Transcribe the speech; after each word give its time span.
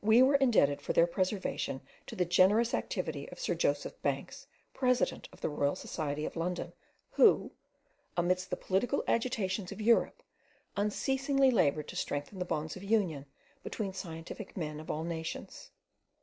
We 0.00 0.22
were 0.22 0.36
indebted 0.36 0.80
for 0.80 0.94
their 0.94 1.06
preservation 1.06 1.82
to 2.06 2.16
the 2.16 2.24
generous 2.24 2.72
activity 2.72 3.28
of 3.28 3.38
Sir 3.38 3.54
Joseph 3.54 4.00
Banks, 4.00 4.46
President 4.72 5.28
of 5.32 5.42
the 5.42 5.50
Royal 5.50 5.76
Society 5.76 6.24
of 6.24 6.34
London, 6.34 6.72
who, 7.10 7.52
amidst 8.16 8.48
the 8.48 8.56
political 8.56 9.04
agitations 9.06 9.72
of 9.72 9.80
Europe, 9.82 10.22
unceasingly 10.78 11.50
laboured 11.50 11.88
to 11.88 11.96
strengthen 11.96 12.38
the 12.38 12.46
bonds 12.46 12.74
of 12.74 12.82
union 12.84 13.26
between 13.62 13.92
scientific 13.92 14.56
men 14.56 14.80
of 14.80 14.90
all 14.90 15.04
nations. 15.04 15.70